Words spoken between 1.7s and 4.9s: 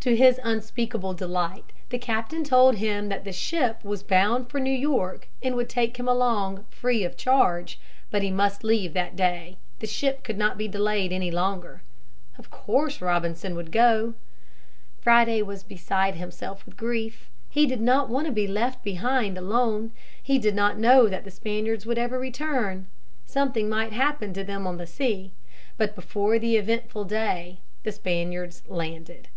the captain told him that the ship was bound for New